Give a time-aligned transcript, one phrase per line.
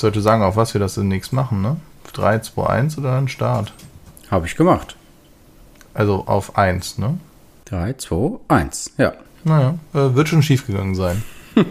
[0.00, 1.76] sollte sagen, auf was wir das demnächst machen, ne?
[2.12, 3.72] 3, 2, 1 oder ein Start?
[4.30, 4.96] Habe ich gemacht.
[5.94, 7.18] Also auf 1, ne?
[7.66, 8.92] 3, 2, 1.
[8.98, 9.12] Ja.
[9.44, 11.22] Naja, äh, wird schon schief gegangen sein.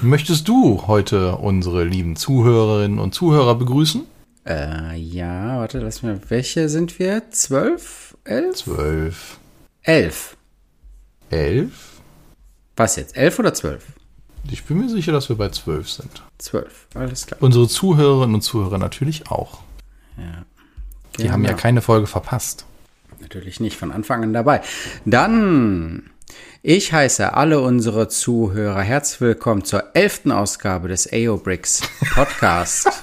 [0.00, 4.06] Möchtest du heute unsere lieben Zuhörerinnen und Zuhörer begrüßen?
[4.46, 6.20] Äh, ja, warte, lass mal.
[6.28, 7.30] Welche sind wir?
[7.30, 8.16] Zwölf?
[8.24, 8.56] Elf?
[8.56, 9.38] Zwölf.
[9.82, 10.36] Elf.
[11.30, 12.00] Elf?
[12.76, 13.16] Was jetzt?
[13.16, 13.84] Elf oder zwölf?
[14.50, 16.22] Ich bin mir sicher, dass wir bei zwölf sind.
[16.38, 17.38] Zwölf, alles klar.
[17.42, 19.60] Unsere Zuhörerinnen und Zuhörer natürlich auch.
[20.16, 20.44] Ja.
[21.18, 21.60] Die haben ja Genau.
[21.62, 22.64] keine Folge verpasst.
[23.20, 24.60] Natürlich nicht von Anfang an dabei.
[25.06, 26.10] Dann,
[26.62, 31.82] ich heiße alle unsere Zuhörer herzlich willkommen zur elften Ausgabe des AO Bricks
[32.14, 32.88] Podcast.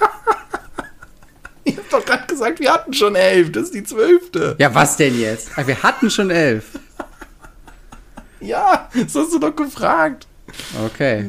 [1.64, 3.52] Ich hab doch gerade gesagt, wir hatten schon elf.
[3.52, 4.56] Das ist die zwölfte.
[4.58, 5.50] ja, was denn jetzt?
[5.56, 6.70] Ah, Wir hatten schon elf.
[8.40, 10.26] Ja, das hast du doch gefragt.
[10.84, 11.28] Okay.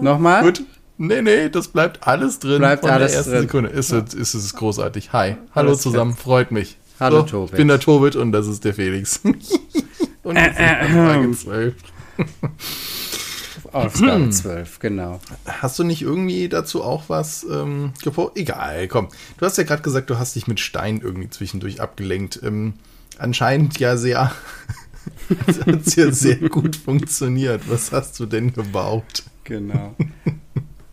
[0.00, 0.42] Nochmal?
[0.42, 0.62] Gut.
[1.00, 2.58] Nee, nee, das bleibt alles drin.
[2.58, 3.42] Bleibt von alles der ersten drin.
[3.42, 3.70] Sekunde.
[3.70, 5.12] Ist, es ist es großartig.
[5.12, 5.36] Hi.
[5.54, 6.76] Hallo Alles zusammen, freut mich.
[6.98, 7.52] Hallo, so, Tobit.
[7.52, 9.20] Ich bin der Tobit und das ist der Felix.
[10.24, 11.74] und jetzt ist Frage 12.
[13.72, 15.20] Ausgabe 12, genau.
[15.46, 18.38] Hast du nicht irgendwie dazu auch was ähm, gepostet?
[18.38, 19.08] Egal, komm.
[19.36, 22.40] Du hast ja gerade gesagt, du hast dich mit Stein irgendwie zwischendurch abgelenkt.
[22.42, 22.74] Ähm,
[23.18, 24.32] anscheinend ja sehr.
[25.66, 27.62] hat es ja sehr gut funktioniert.
[27.68, 29.24] Was hast du denn gebaut?
[29.44, 29.94] Genau.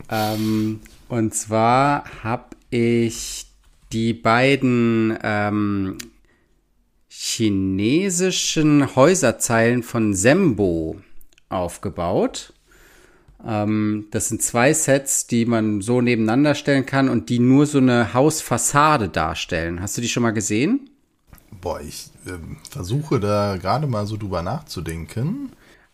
[0.09, 3.45] ähm, und zwar habe ich
[3.91, 5.97] die beiden ähm,
[7.07, 10.97] chinesischen Häuserzeilen von Sembo
[11.49, 12.53] aufgebaut.
[13.45, 17.77] Ähm, das sind zwei Sets, die man so nebeneinander stellen kann und die nur so
[17.77, 19.81] eine Hausfassade darstellen.
[19.81, 20.89] Hast du die schon mal gesehen?
[21.61, 22.09] Boah, ich
[22.69, 25.51] versuche da gerade mal so drüber nachzudenken.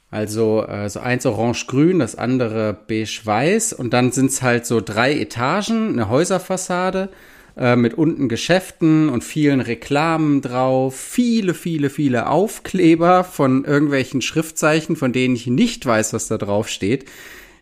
[0.10, 5.94] Also äh, so eins orange-grün, das andere beige-weiß und dann sind's halt so drei Etagen,
[5.94, 7.10] eine Häuserfassade
[7.56, 14.98] äh, mit unten Geschäften und vielen Reklamen drauf, viele, viele, viele Aufkleber von irgendwelchen Schriftzeichen,
[14.98, 17.05] von denen ich nicht weiß, was da drauf steht.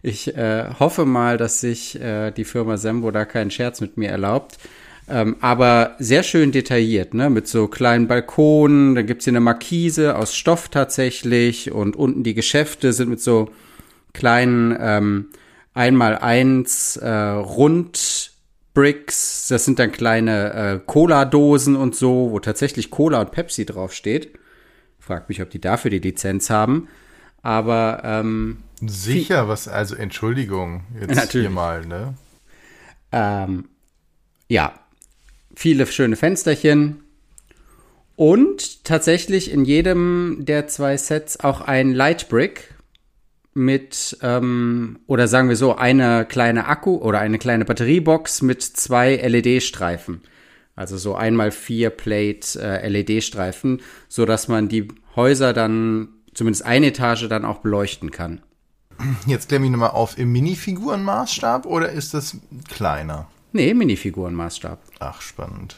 [0.01, 4.09] Ich äh, hoffe mal, dass sich äh, die Firma Sembo da keinen Scherz mit mir
[4.09, 4.57] erlaubt.
[5.09, 7.29] Ähm, aber sehr schön detailliert, ne?
[7.29, 12.35] Mit so kleinen Balkonen, da gibt's hier eine Markise aus Stoff tatsächlich und unten die
[12.35, 13.49] Geschäfte sind mit so
[14.13, 15.29] kleinen ähm,
[15.73, 18.29] einmal eins äh, Rundbricks.
[19.47, 24.37] Das sind dann kleine äh, Cola-Dosen und so, wo tatsächlich Cola und Pepsi draufsteht.
[24.99, 26.87] Frag mich, ob die dafür die Lizenz haben.
[27.41, 31.47] Aber ähm, Sicher, was, also Entschuldigung, jetzt Natürlich.
[31.47, 32.13] hier mal, ne?
[33.11, 33.65] Ähm,
[34.47, 34.73] ja,
[35.59, 37.03] viele schöne Fensterchen.
[38.15, 42.75] Und tatsächlich in jedem der zwei Sets auch ein Lightbrick
[43.53, 49.17] mit, ähm, oder sagen wir so, eine kleine Akku oder eine kleine Batteriebox mit zwei
[49.17, 50.21] LED-Streifen.
[50.77, 54.87] Also so einmal vier Plate äh, LED-Streifen, so dass man die
[55.17, 58.41] Häuser dann, zumindest eine Etage dann auch beleuchten kann.
[59.27, 62.37] Jetzt klär mich nochmal auf, im Minifigurenmaßstab oder ist das
[62.69, 63.27] kleiner?
[63.51, 64.79] Nee, Minifigurenmaßstab.
[64.99, 65.77] Ach, spannend.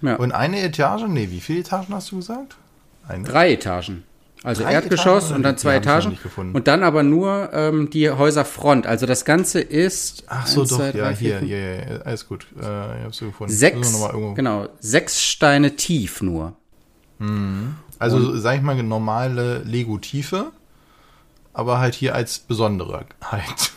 [0.00, 0.16] Ja.
[0.16, 1.04] Und eine Etage?
[1.08, 2.56] Nee, wie viele Etagen hast du gesagt?
[3.06, 3.24] Eine?
[3.24, 4.04] Drei Etagen.
[4.44, 5.36] Also Drei Erdgeschoss Etagen?
[5.36, 6.18] und dann zwei Etagen.
[6.52, 8.88] Und dann aber nur ähm, die Häuserfront.
[8.88, 10.24] Also das Ganze ist.
[10.26, 12.46] Ach so, eins, doch, zwei, ja, drei, vier, hier, fünf, ja, ja, ja, alles gut.
[12.60, 13.52] Äh, ich hab's gefunden.
[13.52, 14.02] Sechs,
[14.34, 16.56] genau, sechs Steine tief nur.
[18.00, 20.50] Also, sag ich mal, normale Lego-Tiefe,
[21.52, 23.06] aber halt hier als Besonderheit.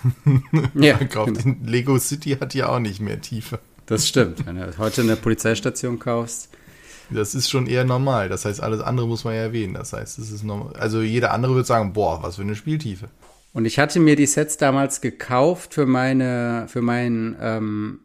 [0.75, 1.43] Ja, Gekauft.
[1.43, 1.55] genau.
[1.63, 3.59] Lego City hat ja auch nicht mehr Tiefe.
[3.85, 4.45] das stimmt.
[4.45, 6.49] Wenn du heute eine Polizeistation kaufst.
[7.11, 8.29] Das ist schon eher normal.
[8.29, 9.75] Das heißt, alles andere muss man ja erwähnen.
[9.75, 10.73] Das heißt, es ist normal.
[10.77, 13.09] Also jeder andere würde sagen, boah, was für eine Spieltiefe.
[13.53, 17.99] Und ich hatte mir die Sets damals gekauft für meine, für mein ähm,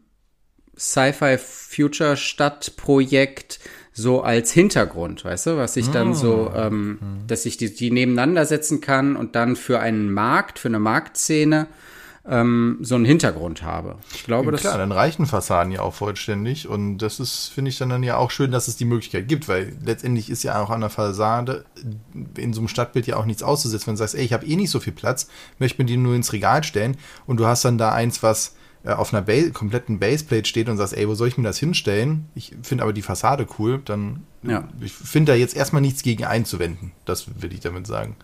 [0.77, 3.59] Sci-Fi Future Stadtprojekt
[3.93, 8.45] so als Hintergrund, weißt du, was ich dann so, ähm, dass ich die, die nebeneinander
[8.45, 11.67] setzen kann und dann für einen Markt, für eine Marktszene
[12.25, 13.97] ähm, so einen Hintergrund habe.
[14.13, 16.67] Ich glaube, das Klar, dann reichen Fassaden ja auch vollständig.
[16.67, 19.47] Und das ist, finde ich, dann, dann ja auch schön, dass es die Möglichkeit gibt,
[19.47, 21.65] weil letztendlich ist ja auch an der Fassade
[22.37, 23.87] in so einem Stadtbild ja auch nichts auszusetzen.
[23.87, 25.27] Wenn du sagst, ey, ich habe eh nicht so viel Platz,
[25.57, 26.95] möchte mir die nur ins Regal stellen
[27.25, 30.77] und du hast dann da eins, was äh, auf einer ba kompletten Baseplate steht und
[30.77, 32.25] sagst, ey, wo soll ich mir das hinstellen?
[32.33, 34.67] Ich finde aber die Fassade cool, dann Ja.
[34.81, 36.91] ich finde da jetzt erstmal nichts gegen einzuwenden.
[37.05, 38.15] Das will ich damit sagen.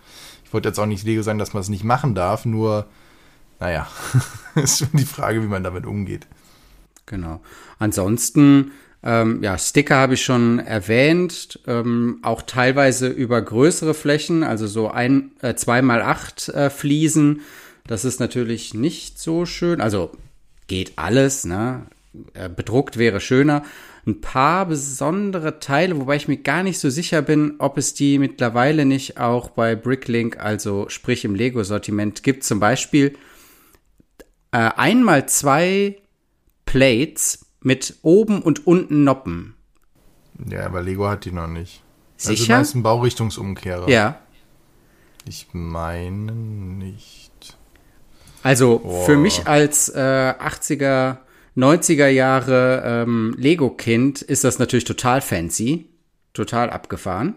[0.44, 2.88] Ich wollte jetzt auch nicht Lego sagen, dass man es nicht machen darf, nur
[3.60, 3.88] naja,
[4.56, 6.28] ist schon die Frage, wie man damit umgeht.
[7.06, 7.42] Genau.
[7.80, 8.72] Ansonsten,
[9.04, 14.90] ähm, ja, Sticker habe ich schon erwähnt, ähm, auch teilweise über größere Flächen, also so
[14.90, 17.42] ein, äh, zwei mal acht äh, Fliesen.
[17.86, 19.82] Das ist natürlich nicht so schön.
[19.82, 20.12] Also
[20.68, 21.88] geht alles, ne?
[22.34, 23.64] Äh, bedruckt wäre schöner.
[24.06, 28.20] Ein paar besondere Teile, wobei ich mir gar nicht so sicher bin, ob es die
[28.20, 32.44] mittlerweile nicht auch bei Bricklink, also sprich im Lego-Sortiment gibt.
[32.44, 33.18] Zum Beispiel
[34.52, 35.98] äh, einmal zwei
[36.66, 39.56] Plates mit oben und unten Noppen.
[40.50, 41.82] Ja, aber Lego hat die noch nicht.
[42.16, 42.32] Sicher?
[42.32, 43.90] Also die meisten Baurichtungsumkehrer.
[43.90, 44.22] Ja.
[45.28, 47.27] Ich meine nicht.
[48.48, 49.06] Also Boah.
[49.06, 51.18] für mich als äh, 80er,
[51.58, 55.90] 90er Jahre ähm, Lego-Kind ist das natürlich total fancy,
[56.32, 57.36] total abgefahren.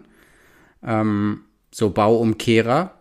[0.81, 2.93] Ähm, so Bauumkehrer.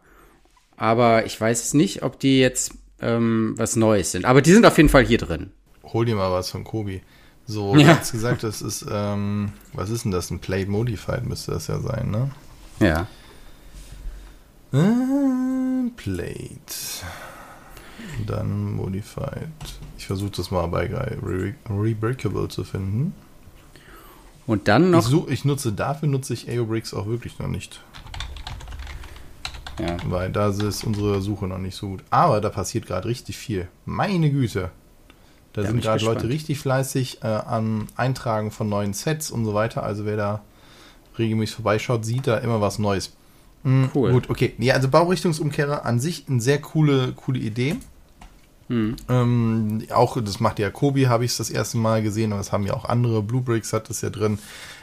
[0.77, 4.25] Aber ich weiß nicht, ob die jetzt ähm, was Neues sind.
[4.25, 5.53] Aber die sind auf jeden Fall hier drin.
[5.85, 7.03] Hol dir mal was von Kobi.
[7.47, 7.81] So, Ja.
[7.81, 7.93] ja.
[7.93, 10.33] jetzt gesagt, das ist, ähm, was ist denn das?
[10.33, 12.33] Ein Plate Modified müsste das ja sein, ne?
[12.81, 13.07] Ja.
[14.73, 16.75] Äh, Plate.
[18.27, 19.49] Dann Modified.
[19.99, 23.15] Ich versuche das mal bei Re Rebreakable zu finden.
[24.47, 25.03] Und dann Ich, noch.
[25.03, 27.81] such, ich nutze, dafür nutze ich AOBricks auch wirklich noch nicht.
[29.79, 29.97] Ja.
[30.07, 32.05] Weil da ist unsere Suche noch nicht so gut.
[32.11, 33.69] Aber da passiert gerade richtig viel.
[33.87, 34.71] Meine Güte.
[35.53, 39.45] Da Da sind ich gerade Leute richtig fleißig äh, am Eintragen von neuen Sets und
[39.45, 39.83] so weiter.
[39.83, 40.43] Also wer da
[41.19, 43.13] regelmäßig vorbeischaut, sieht da immer was Neues.
[43.63, 44.13] Mm, Cool.
[44.13, 44.55] Gut, okay.
[44.59, 47.77] Ja, also Baurichtungsumkehrer an sich eine sehr coole, coole Idee.
[48.71, 48.95] Hm.
[49.09, 52.53] Ähm, auch, das macht ja Kobi, habe ich es das erste Mal gesehen, und das
[52.53, 53.21] haben ja auch andere.
[53.21, 54.39] Blue Bricks hat das ja drin.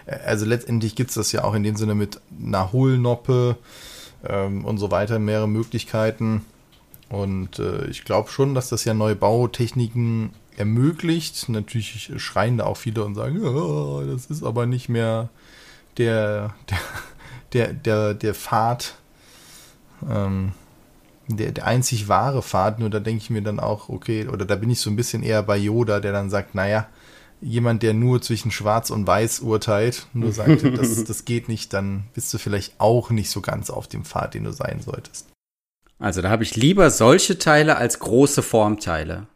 [0.06, 3.56] Äh, Also letztendlich gibt es das ja auch in dem Sinne mit einer Hohlnoppe
[4.28, 6.46] ähm, und so weiter, mehrere Möglichkeiten.
[7.08, 11.48] Und äh, ich glaube schon, dass das ja neue Bautechniken ermöglicht.
[11.48, 15.30] Natürlich schreien da auch viele und sagen, ja, das ist aber nicht mehr
[15.98, 16.78] der, der,
[17.54, 18.96] der, der, der Pfad,
[20.10, 20.52] ähm,
[21.28, 22.80] der, der einzig wahre Pfad.
[22.80, 25.24] Nur da denke ich mir dann auch, okay, oder da bin ich so ein bisschen
[25.24, 26.88] eher bei Yoda, der dann sagt, naja,
[27.42, 32.06] jemand, der nur zwischen Schwarz und Weiß urteilt, nur sagt, das, das geht nicht, dann
[32.14, 35.28] bist du vielleicht auch nicht so ganz auf dem Pfad, den du sein solltest.
[36.00, 39.28] Also da habe ich lieber solche Teile als große Formteile.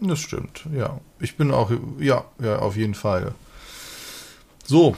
[0.00, 1.00] Das stimmt, ja.
[1.20, 3.34] Ich bin auch, ja, ja, auf jeden Fall.
[4.64, 4.96] So,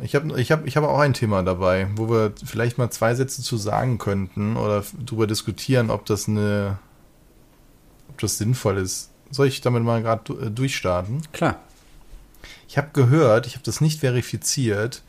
[0.00, 3.14] ich habe ich hab, ich hab auch ein Thema dabei, wo wir vielleicht mal zwei
[3.14, 6.78] Sätze zu sagen könnten oder darüber diskutieren, ob das eine,
[8.08, 9.10] ob das sinnvoll ist.
[9.30, 11.22] Soll ich damit mal gerade durchstarten?
[11.32, 11.56] Klar.
[12.68, 15.02] Ich habe gehört, ich habe das nicht verifiziert,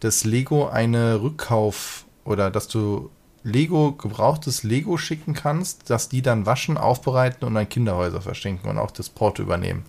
[0.00, 3.10] dass Lego eine Rückkauf oder dass du
[3.42, 8.78] Lego gebrauchtes Lego schicken kannst, dass die dann waschen, aufbereiten und an Kinderhäuser verschenken und
[8.78, 9.84] auch das Porto übernehmen.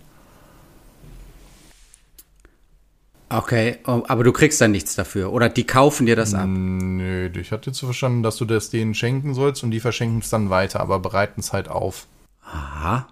[3.32, 5.32] Okay, oh, aber du kriegst dann nichts dafür.
[5.32, 6.46] Oder die kaufen dir das ab.
[6.46, 10.28] Nö, ich hatte so verstanden, dass du das denen schenken sollst und die verschenken es
[10.28, 12.06] dann weiter, aber bereiten es halt auf.
[12.44, 13.08] Aha.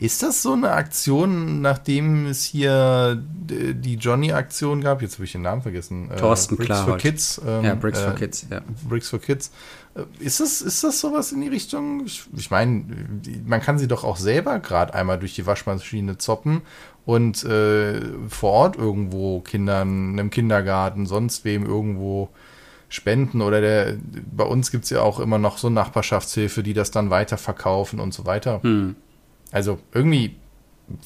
[0.00, 5.02] Ist das so eine Aktion, nachdem es hier die Johnny-Aktion gab?
[5.02, 6.08] Jetzt habe ich den Namen vergessen.
[6.10, 7.02] Äh, Thorsten Bricks for Klarholt.
[7.02, 7.40] Kids.
[7.44, 8.60] ähm, Ja, Bricks for äh, Kids, ja.
[8.88, 9.50] Bricks for Kids.
[9.96, 12.04] Äh, Ist das, ist das sowas in die Richtung?
[12.06, 12.84] Ich, meine,
[13.44, 16.62] man kann sie doch auch selber gerade einmal durch die Waschmaschine zoppen
[17.04, 22.28] und äh, vor Ort irgendwo Kindern, einem Kindergarten, sonst wem irgendwo
[22.88, 23.96] spenden oder der,
[24.30, 28.14] bei uns gibt es ja auch immer noch so Nachbarschaftshilfe, die das dann weiterverkaufen und
[28.14, 28.62] so weiter.
[28.62, 28.94] Hm.
[29.50, 30.36] Also irgendwie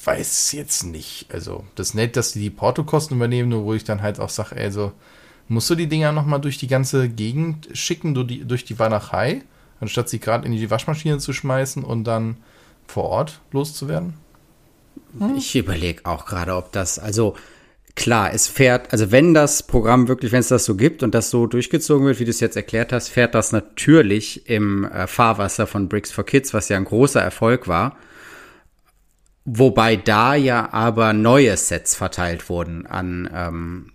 [0.03, 1.27] weiß jetzt nicht.
[1.31, 4.29] Also das ist nett, dass die die Portokosten übernehmen, nur wo ich dann halt auch
[4.29, 4.91] sage, also
[5.47, 9.43] musst du die Dinger nochmal durch die ganze Gegend schicken, durch die, durch die Walachei,
[9.79, 12.37] anstatt sie gerade in die Waschmaschine zu schmeißen und dann
[12.87, 14.13] vor Ort loszuwerden?
[15.37, 17.35] Ich überlege auch gerade, ob das, also
[17.95, 21.29] klar, es fährt, also wenn das Programm wirklich, wenn es das so gibt und das
[21.29, 25.67] so durchgezogen wird, wie du es jetzt erklärt hast, fährt das natürlich im äh, Fahrwasser
[25.67, 27.97] von Bricks for Kids, was ja ein großer Erfolg war.
[29.45, 33.91] Wobei da ja aber neue Sets verteilt wurden an ähm,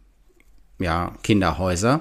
[0.79, 2.01] ja, Kinderhäuser.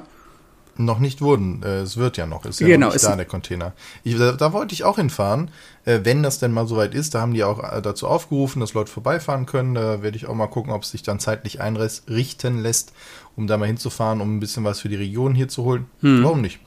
[0.80, 1.64] Noch nicht wurden.
[1.64, 2.46] Äh, es wird ja noch.
[2.46, 3.74] Ist ja Genau, noch nicht da, der Container.
[4.04, 5.50] Ich, da, da wollte ich auch hinfahren.
[5.86, 8.74] Äh, wenn das denn mal soweit ist, da haben die auch äh, dazu aufgerufen, dass
[8.74, 9.74] Leute vorbeifahren können.
[9.74, 12.94] Da werde ich auch mal gucken, ob es sich dann zeitlich einrichten lässt,
[13.36, 15.88] um da mal hinzufahren, um ein bisschen was für die Region hier zu holen.
[16.02, 16.24] Hm.
[16.24, 16.60] Warum nicht?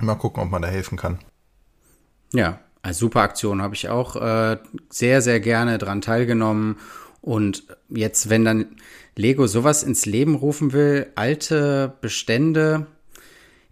[0.00, 1.18] Mal gucken, ob man da helfen kann.
[2.32, 2.58] Ja,
[2.90, 4.58] super Aktion habe ich auch äh,
[4.88, 6.76] sehr, sehr gerne dran teilgenommen.
[7.20, 8.66] Und jetzt, wenn dann
[9.16, 12.86] Lego sowas ins Leben rufen will, alte Bestände,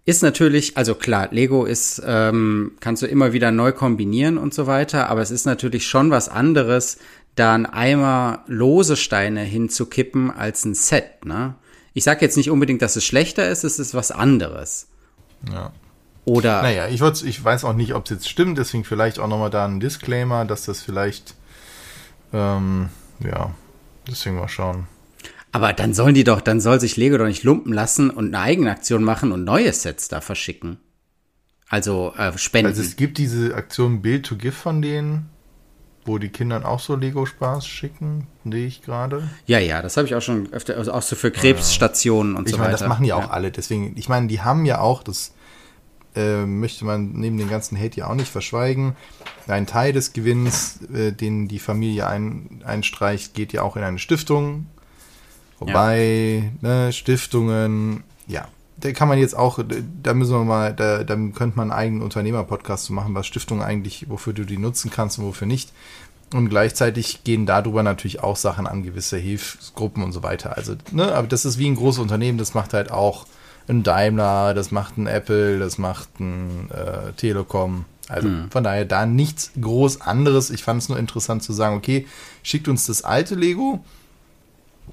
[0.04, 4.66] ist natürlich, also klar, Lego ist, ähm, kannst du immer wieder neu kombinieren und so
[4.66, 6.98] weiter, aber es ist natürlich schon was anderes,
[7.34, 11.56] da ein Eimer lose Steine hinzukippen als ein Set, ne?
[11.94, 14.88] Ich sage jetzt nicht unbedingt, dass es schlechter ist, es ist was anderes.
[15.52, 15.72] Ja.
[16.28, 19.28] Oder Naja, ich, würd's- ich weiß auch nicht, ob es jetzt stimmt, deswegen vielleicht auch
[19.28, 21.34] nochmal da ein Disclaimer, dass das vielleicht
[22.32, 23.54] Ähm, ja,
[24.06, 24.86] deswegen mal schauen.
[25.50, 28.40] Aber dann sollen die doch, dann soll sich Lego doch nicht lumpen lassen und eine
[28.44, 30.78] eigene Aktion machen und neue Sets da verschicken.
[31.70, 32.68] Also äh, spenden.
[32.68, 35.30] Also es gibt diese Aktion Build to Give von denen,
[36.04, 39.28] wo die Kindern auch so Lego-Spaß schicken, sehe ich gerade.
[39.46, 42.38] Ja, ja, das habe ich auch schon öfter, also auch so für Krebsstationen ja.
[42.38, 42.84] und ich so meine, weiter.
[42.84, 43.50] Das machen ja auch alle.
[43.50, 45.32] Deswegen, ich meine, die haben ja auch, das
[46.18, 48.96] äh, möchte man neben den ganzen Hate ja auch nicht verschweigen,
[49.46, 53.98] ein Teil des Gewinns, äh, den die Familie ein, einstreicht, geht ja auch in eine
[53.98, 54.66] Stiftung.
[55.60, 56.86] Wobei, ja.
[56.86, 59.58] ne, Stiftungen, ja, da kann man jetzt auch,
[60.02, 63.62] da müssen wir mal, da, da könnte man einen eigenen Unternehmer-Podcast zu machen, was Stiftungen
[63.62, 65.72] eigentlich, wofür du die nutzen kannst und wofür nicht.
[66.32, 70.56] Und gleichzeitig gehen darüber natürlich auch Sachen an gewisse Hilfsgruppen und so weiter.
[70.56, 73.26] Also, ne, aber das ist wie ein großes Unternehmen, das macht halt auch
[73.68, 77.84] ein Daimler, das macht ein Apple, das macht ein äh, Telekom.
[78.08, 78.50] Also mhm.
[78.50, 80.50] von daher da nichts groß anderes.
[80.50, 82.06] Ich fand es nur interessant zu sagen, okay,
[82.42, 83.84] schickt uns das alte Lego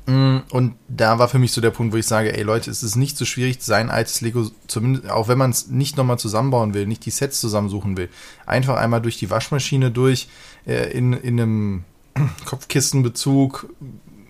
[0.08, 2.84] Mm, und da war für mich so der Punkt, wo ich sage, ey Leute, es
[2.84, 6.74] ist nicht so schwierig, sein altes Lego, zumindest, auch wenn man es nicht nochmal zusammenbauen
[6.74, 8.10] will, nicht die Sets zusammensuchen will,
[8.46, 10.28] einfach einmal durch die Waschmaschine durch,
[10.68, 11.84] äh, in, in einem
[12.46, 13.68] Kopfkistenbezug,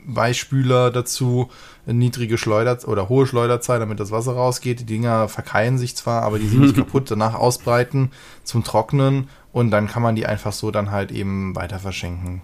[0.07, 1.49] Weichspüler dazu,
[1.85, 4.79] niedrige Schleuder oder hohe Schleuderzahl, damit das Wasser rausgeht.
[4.79, 8.11] Die Dinger verkeilen sich zwar, aber die sind nicht kaputt, danach ausbreiten
[8.43, 12.41] zum Trocknen und dann kann man die einfach so dann halt eben weiter verschenken.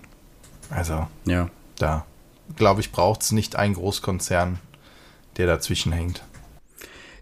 [0.69, 1.49] Also, ja.
[1.77, 2.05] da
[2.55, 4.59] glaube ich, braucht es nicht einen Großkonzern,
[5.37, 6.23] der dazwischen hängt.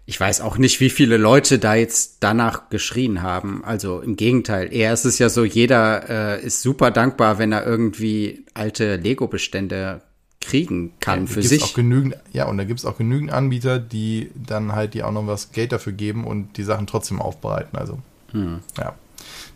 [0.06, 3.64] Ich weiß auch nicht, wie viele Leute da jetzt danach geschrien haben.
[3.64, 7.64] Also im Gegenteil, eher ist es ja so, jeder äh, ist super dankbar, wenn er
[7.64, 10.02] irgendwie alte Lego-Bestände
[10.40, 11.62] kriegen kann ja, für sich.
[11.62, 15.12] Auch genügend, ja, und da gibt es auch genügend Anbieter, die dann halt die auch
[15.12, 17.78] noch was Geld dafür geben und die Sachen trotzdem aufbereiten.
[17.78, 17.98] Also,
[18.32, 18.60] hm.
[18.78, 18.94] ja.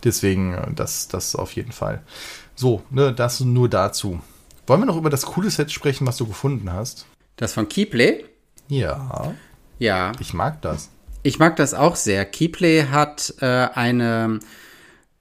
[0.05, 2.03] Deswegen, äh, das, das auf jeden Fall.
[2.55, 4.21] So, ne, das nur dazu.
[4.67, 7.07] Wollen wir noch über das coole Set sprechen, was du gefunden hast?
[7.37, 8.25] Das von Keyplay?
[8.69, 9.35] Ja.
[9.79, 10.13] Ja.
[10.21, 10.91] Ich mag das.
[11.23, 12.25] Ich mag das auch sehr.
[12.25, 14.39] Keyplay hat äh, eine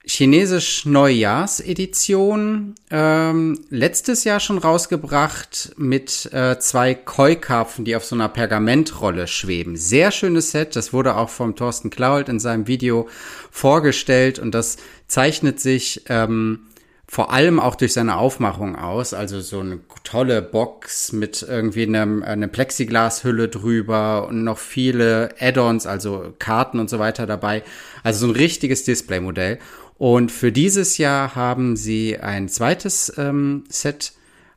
[0.06, 8.28] chinesisch Neujahrsedition ähm, letztes Jahr schon rausgebracht mit äh, zwei Koi-Karpfen, die auf so einer
[8.28, 9.76] Pergamentrolle schweben.
[9.76, 10.76] Sehr schönes Set.
[10.76, 13.08] Das wurde auch vom Thorsten Klault in seinem Video
[13.50, 14.76] vorgestellt und das
[15.08, 16.66] zeichnet sich ähm,
[17.06, 22.22] vor allem auch durch seine Aufmachung aus, also so eine tolle Box mit irgendwie einem,
[22.22, 27.62] eine Plexiglashülle drüber und noch viele Add-ons, also Karten und so weiter dabei.
[28.02, 29.58] Also so ein richtiges Displaymodell.
[29.96, 34.12] Und für dieses Jahr haben sie ein zweites ähm, Set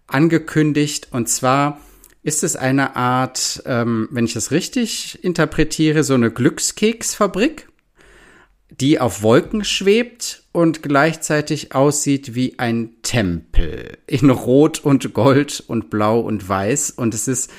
[0.07, 1.09] angekündigt.
[1.11, 1.79] Und zwar
[2.23, 7.67] ist es eine Art, ähm, wenn ich das richtig interpretiere, so eine Glückskeksfabrik
[8.69, 15.89] die auf Wolken schwebt und gleichzeitig aussieht wie ein Tempel in Rot und Gold und
[15.89, 16.91] Blau und Weiß.
[16.91, 17.51] Und es ist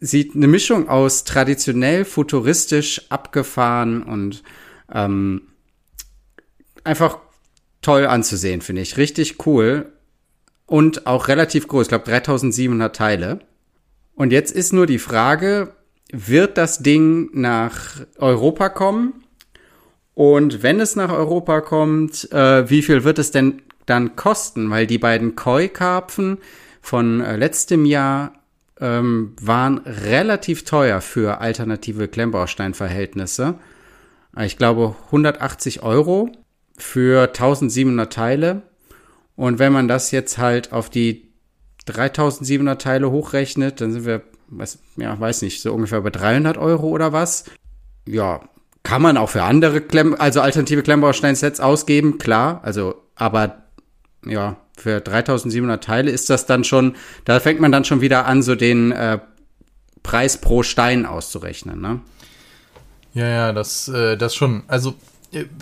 [0.00, 4.42] sieht eine Mischung aus traditionell, futuristisch, abgefahren und
[4.92, 5.42] ähm,
[6.84, 7.18] einfach
[7.82, 8.96] toll anzusehen, finde ich.
[8.96, 9.92] Richtig cool
[10.66, 11.82] und auch relativ groß.
[11.82, 13.40] Ich glaube 3700 Teile.
[14.14, 15.74] Und jetzt ist nur die Frage,
[16.12, 19.24] wird das Ding nach Europa kommen?
[20.14, 24.70] Und wenn es nach Europa kommt, äh, wie viel wird es denn dann kosten?
[24.70, 26.38] Weil die beiden Koi-Karpfen
[26.80, 28.32] von äh, letztem Jahr
[28.80, 33.56] ähm, waren relativ teuer für alternative Klemmbausteinverhältnisse.
[34.40, 36.30] Ich glaube 180 Euro
[36.76, 38.62] für 1700 Teile.
[39.36, 41.28] Und wenn man das jetzt halt auf die
[41.86, 46.88] 3700 Teile hochrechnet, dann sind wir, was, ja, weiß nicht, so ungefähr bei 300 Euro
[46.88, 47.44] oder was.
[48.06, 48.40] Ja,
[48.82, 52.60] kann man auch für andere Klemm, also alternative Klemmbausteinsets ausgeben, klar.
[52.62, 53.64] Also, aber
[54.26, 58.42] ja, für 3700 Teile ist das dann schon, da fängt man dann schon wieder an,
[58.42, 59.18] so den äh,
[60.02, 62.00] Preis pro Stein auszurechnen, ne?
[63.14, 64.64] Ja, ja, das, äh, das schon.
[64.66, 64.94] Also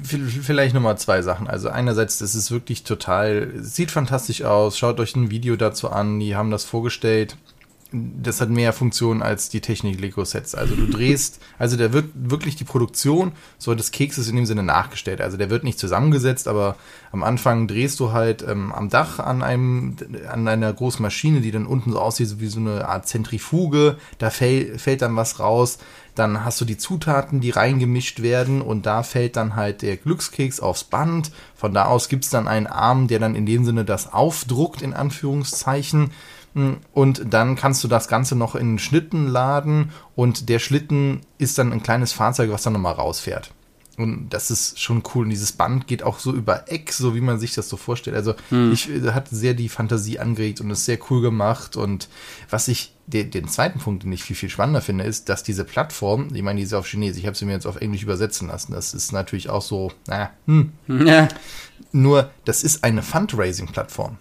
[0.02, 1.48] vielleicht nochmal zwei Sachen.
[1.48, 4.78] Also einerseits, das ist wirklich total, sieht fantastisch aus.
[4.78, 6.20] Schaut euch ein Video dazu an.
[6.20, 7.36] Die haben das vorgestellt
[7.92, 10.54] das hat mehr Funktionen als die Technik Lego-Sets.
[10.54, 14.62] Also du drehst, also der wird wirklich die Produktion so des Kekses in dem Sinne
[14.62, 15.20] nachgestellt.
[15.20, 16.76] Also der wird nicht zusammengesetzt, aber
[17.12, 19.96] am Anfang drehst du halt ähm, am Dach an einem,
[20.30, 23.96] an einer großen Maschine, die dann unten so aussieht wie so eine Art Zentrifuge.
[24.18, 25.78] Da fäll, fällt dann was raus.
[26.14, 30.60] Dann hast du die Zutaten, die reingemischt werden und da fällt dann halt der Glückskeks
[30.60, 31.32] aufs Band.
[31.54, 34.92] Von da aus gibt's dann einen Arm, der dann in dem Sinne das aufdruckt, in
[34.92, 36.10] Anführungszeichen.
[36.92, 41.58] Und dann kannst du das Ganze noch in einen Schlitten laden und der Schlitten ist
[41.58, 43.52] dann ein kleines Fahrzeug, was dann nochmal rausfährt.
[43.98, 45.24] Und das ist schon cool.
[45.24, 48.16] Und dieses Band geht auch so über Eck, so wie man sich das so vorstellt.
[48.16, 48.72] Also hm.
[48.72, 51.76] ich äh, hat sehr die Fantasie angeregt und ist sehr cool gemacht.
[51.76, 52.08] Und
[52.48, 55.64] was ich, den, den zweiten Punkt, den ich viel, viel spannender finde, ist, dass diese
[55.64, 58.48] Plattform, ich meine, die ist auf Chinesisch, ich habe sie mir jetzt auf Englisch übersetzen
[58.48, 58.72] lassen.
[58.72, 60.72] Das ist natürlich auch so, na, hm.
[60.88, 61.28] Ja.
[61.92, 64.16] Nur, das ist eine Fundraising-Plattform.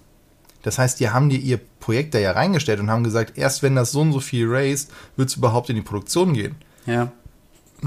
[0.63, 3.75] Das heißt, die haben dir ihr Projekt da ja reingestellt und haben gesagt, erst wenn
[3.75, 6.55] das so und so viel raised, wird es überhaupt in die Produktion gehen.
[6.85, 7.11] Ja.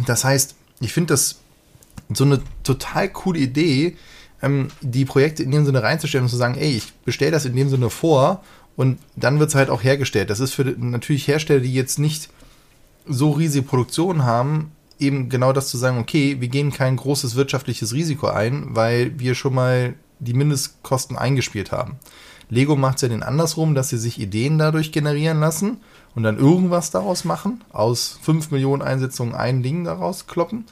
[0.06, 1.36] Das heißt, ich finde das
[2.12, 3.96] so eine total coole Idee,
[4.42, 7.56] ähm, die Projekte in dem Sinne reinzustellen und zu sagen, ey, ich bestelle das in
[7.56, 8.42] dem Sinne vor
[8.76, 10.30] und dann wird es halt auch hergestellt.
[10.30, 12.28] Das ist für natürlich Hersteller, die jetzt nicht
[13.06, 17.92] so riesige Produktionen haben, eben genau das zu sagen, okay, wir gehen kein großes wirtschaftliches
[17.92, 21.96] Risiko ein, weil wir schon mal die Mindestkosten eingespielt haben.
[22.50, 25.78] Lego macht es ja den andersrum, dass sie sich Ideen dadurch generieren lassen
[26.14, 30.64] und dann irgendwas daraus machen, aus 5 Millionen Einsetzungen ein Ding daraus kloppen.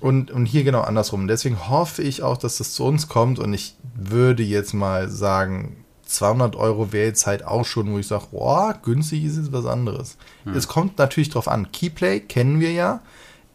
[0.00, 1.26] Und, und hier genau andersrum.
[1.26, 5.84] Deswegen hoffe ich auch, dass das zu uns kommt und ich würde jetzt mal sagen,
[6.08, 9.66] 200 Euro wäre jetzt halt auch schon, wo ich sage, boah, günstig ist jetzt was
[9.66, 10.16] anderes.
[10.44, 10.54] Hm.
[10.54, 11.70] Es kommt natürlich drauf an.
[11.70, 13.00] Keyplay kennen wir ja.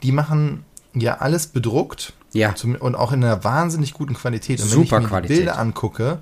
[0.03, 2.13] Die machen ja alles bedruckt.
[2.33, 2.53] Ja.
[2.63, 4.59] und auch in einer wahnsinnig guten Qualität.
[4.59, 5.37] Und Super wenn ich mir Qualität.
[5.37, 6.19] Bilder angucke,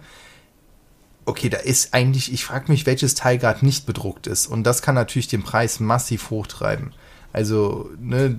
[1.25, 4.48] okay, da ist eigentlich, ich frage mich, welches Teil gerade nicht bedruckt ist.
[4.48, 6.94] Und das kann natürlich den Preis massiv hochtreiben.
[7.34, 8.38] Also ne,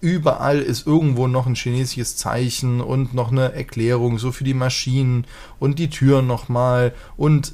[0.00, 5.26] überall ist irgendwo noch ein chinesisches Zeichen und noch eine Erklärung, so für die Maschinen
[5.58, 7.52] und die Türen nochmal und,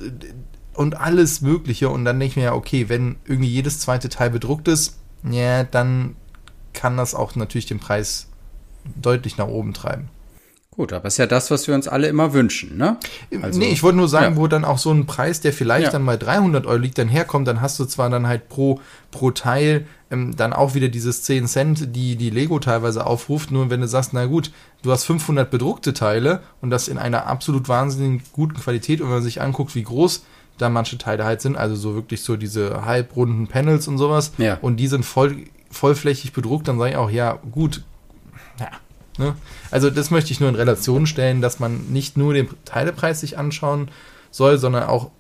[0.75, 1.89] und alles Mögliche.
[1.89, 4.99] Und dann denke ich mir ja, okay, wenn irgendwie jedes zweite Teil bedruckt ist,
[5.29, 6.17] ja, dann
[6.75, 8.29] kann das auch natürlich den Preis
[8.95, 10.11] deutlich nach oben treiben.
[10.79, 12.99] Gut, aber ist ja das, was wir uns alle immer wünschen, ne?
[13.43, 14.41] Also, nee, ich wollte nur sagen, ja.
[14.41, 15.91] wo dann auch so ein Preis, der vielleicht ja.
[15.91, 18.81] dann mal 300 Euro liegt, dann herkommt, dann hast du zwar dann halt pro,
[19.11, 23.71] pro Teil ähm, dann auch wieder dieses 10 Cent, die die Lego teilweise aufruft, nur
[23.71, 27.69] wenn du sagst, na gut, du hast 500 bedruckte Teile und das in einer absolut
[27.69, 30.27] wahnsinnig guten Qualität und wenn man sich anguckt, wie groß
[30.59, 34.59] da manche Teile halt sind, also so wirklich so diese halbrunden Panels und sowas ja.
[34.63, 35.39] und die sind voll,
[35.73, 37.83] vollflächig bedruckt, dann sage ich auch, ja gut,
[38.61, 38.71] ja,
[39.19, 39.35] Ne?
[39.71, 43.37] Also das möchte ich nur in Relation stellen, dass man nicht nur den Teilepreis sich
[43.37, 43.91] anschauen
[44.31, 45.11] soll, sondern auch,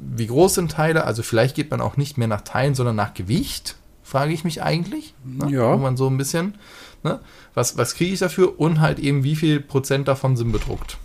[0.00, 1.04] wie groß sind Teile.
[1.04, 4.62] Also vielleicht geht man auch nicht mehr nach Teilen, sondern nach Gewicht, frage ich mich
[4.62, 5.14] eigentlich.
[5.24, 5.50] Ne?
[5.50, 5.72] Ja.
[5.72, 6.54] Wo man so ein bisschen,
[7.02, 7.20] ne?
[7.54, 10.98] was, was kriege ich dafür und halt eben, wie viel Prozent davon sind bedruckt.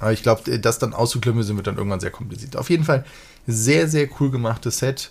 [0.00, 2.56] Aber ich glaube, das dann auszuklümmeln wird dann irgendwann sehr kompliziert.
[2.56, 3.04] Auf jeden Fall
[3.46, 5.10] sehr, sehr cool gemachtes Set.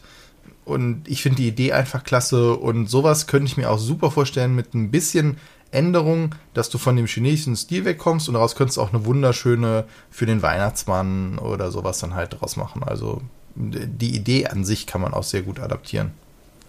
[0.65, 2.55] Und ich finde die Idee einfach klasse.
[2.55, 5.37] Und sowas könnte ich mir auch super vorstellen mit ein bisschen
[5.71, 9.85] Änderung, dass du von dem chinesischen Stil wegkommst und daraus könntest du auch eine wunderschöne
[10.09, 12.83] für den Weihnachtsmann oder sowas dann halt draus machen.
[12.83, 13.21] Also
[13.55, 16.11] die Idee an sich kann man auch sehr gut adaptieren.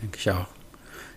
[0.00, 0.46] Denke ich auch.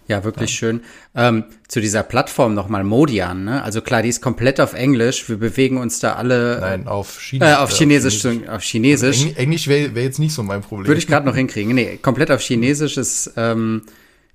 [0.07, 0.57] Ja, wirklich ja.
[0.57, 0.81] schön.
[1.15, 3.63] Ähm, zu dieser Plattform nochmal Modian, ne?
[3.63, 5.29] Also klar, die ist komplett auf Englisch.
[5.29, 6.59] Wir bewegen uns da alle.
[6.59, 8.25] Nein, auf, Chine äh, auf Chinesisch.
[8.25, 8.49] Auf Chinesisch.
[8.49, 9.21] Auf Chinesisch.
[9.21, 10.87] Engl Englisch wäre wär jetzt nicht so mein Problem.
[10.87, 11.73] Würde ich gerade noch hinkriegen.
[11.73, 13.83] Nee, komplett auf Chinesisch ist, ähm,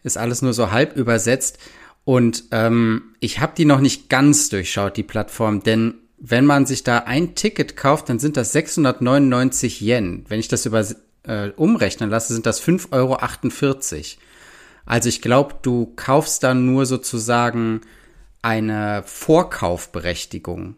[0.04, 1.58] ist alles nur so halb übersetzt.
[2.08, 6.82] Und ähm, ich habe die noch nicht ganz durchschaut, die Plattform, denn wenn man sich
[6.82, 10.24] da ein Ticket kauft, dann sind das 699 Yen.
[10.26, 10.82] Wenn ich das über,
[11.24, 13.18] äh, umrechnen lasse, sind das 5,48 Euro.
[14.86, 17.82] Also ich glaube, du kaufst dann nur sozusagen
[18.40, 20.76] eine Vorkaufberechtigung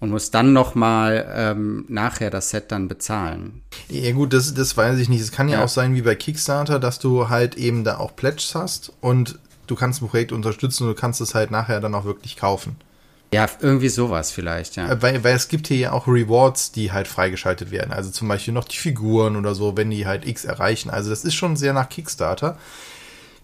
[0.00, 3.62] und musst dann noch mal ähm, nachher das Set dann bezahlen.
[3.88, 5.20] Ja gut, das, das weiß ich nicht.
[5.20, 8.16] Es kann ja, ja, auch sein wie bei Kickstarter, dass du halt eben da auch
[8.16, 11.94] Pledges hast und du kannst ein Projekt unterstützen und du kannst es halt nachher dann
[11.94, 12.76] auch wirklich kaufen.
[13.34, 14.88] Ja, irgendwie sowas vielleicht, ja.
[14.88, 17.92] Äh, weil, weil es gibt hier ja auch Rewards, die halt freigeschaltet werden.
[17.92, 20.90] Also zum Beispiel noch die Figuren oder so, wenn die halt X erreichen.
[20.90, 22.56] Also das ist schon sehr nach Kickstarter.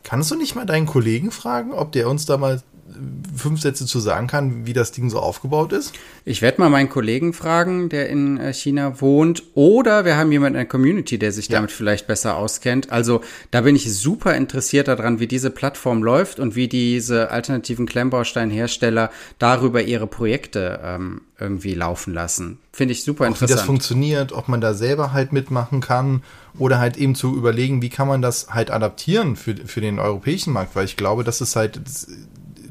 [0.05, 2.63] Kannst du nicht mal deinen Kollegen fragen, ob der uns da mal
[3.37, 5.93] fünf Sätze zu sagen kann, wie das Ding so aufgebaut ist?
[6.25, 9.43] Ich werde mal meinen Kollegen fragen, der in äh, China wohnt.
[9.55, 11.57] Oder wir haben jemanden in der Community, der sich ja.
[11.57, 12.93] damit vielleicht besser auskennt.
[12.93, 17.87] Also da bin ich super interessiert daran, wie diese Plattform läuft und wie diese alternativen
[17.87, 22.59] Klemmbausteinhersteller darüber ihre Projekte ähm, irgendwie laufen lassen.
[22.73, 23.51] Finde ich super Auch interessant.
[23.51, 26.23] Wie das funktioniert, ob man da selber halt mitmachen kann
[26.59, 30.53] oder halt eben zu überlegen, wie kann man das halt adaptieren für, für den europäischen
[30.53, 31.81] Markt, weil ich glaube, das ist halt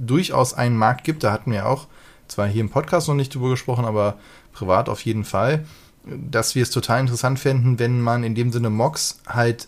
[0.06, 1.88] durchaus einen Markt gibt, da hatten wir auch
[2.28, 4.18] zwar hier im Podcast noch nicht drüber gesprochen, aber
[4.54, 5.66] privat auf jeden Fall,
[6.06, 9.68] dass wir es total interessant fänden, wenn man in dem Sinne Mox halt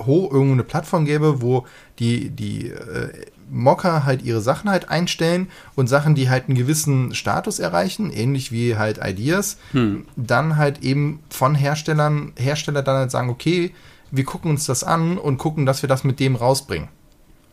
[0.00, 1.66] hoch irgendwo eine Plattform gäbe, wo
[1.98, 3.10] die, die äh,
[3.50, 8.50] Mocker halt ihre Sachen halt einstellen und Sachen, die halt einen gewissen Status erreichen, ähnlich
[8.50, 10.06] wie halt Ideas, hm.
[10.16, 13.72] dann halt eben von Herstellern, Hersteller dann halt sagen, okay,
[14.10, 16.88] wir gucken uns das an und gucken, dass wir das mit dem rausbringen.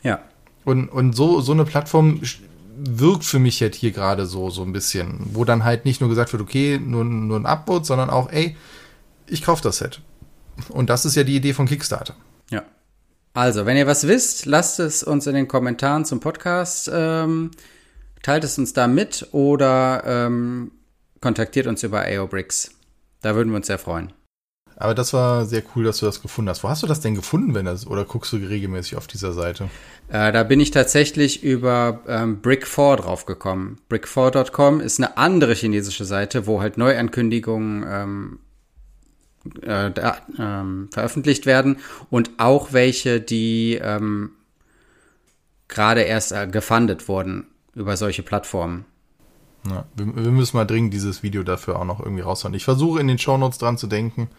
[0.01, 0.19] Ja.
[0.65, 2.21] Und, und so, so eine Plattform
[2.77, 6.09] wirkt für mich jetzt hier gerade so, so ein bisschen, wo dann halt nicht nur
[6.09, 8.55] gesagt wird, okay, nur, nur ein Upvote, sondern auch, ey,
[9.27, 10.01] ich kaufe das Set.
[10.69, 12.15] Und das ist ja die Idee von Kickstarter.
[12.49, 12.63] Ja.
[13.33, 17.51] Also, wenn ihr was wisst, lasst es uns in den Kommentaren zum Podcast, ähm,
[18.21, 20.71] teilt es uns da mit oder ähm,
[21.21, 22.71] kontaktiert uns über AOBricks.
[23.21, 24.13] Da würden wir uns sehr freuen.
[24.79, 26.63] Aber das war sehr cool, dass du das gefunden hast.
[26.63, 29.69] Wo hast du das denn gefunden, wenn das, oder guckst du regelmäßig auf dieser Seite?
[30.07, 33.77] Äh, da bin ich tatsächlich über ähm, Brick4 draufgekommen.
[33.91, 38.39] Brick4.com ist eine andere chinesische Seite, wo halt Neuankündigungen ähm,
[39.63, 41.77] äh, da, ähm, veröffentlicht werden
[42.09, 44.31] und auch welche, die ähm,
[45.67, 48.85] gerade erst äh, gefundet wurden über solche Plattformen.
[49.69, 52.53] Ja, wir, wir, müssen mal dringend dieses Video dafür auch noch irgendwie raushauen.
[52.53, 54.29] Ich versuche in den Shownotes dran zu denken.